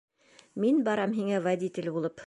[0.63, 2.19] Мин барам һиңә водитель булып.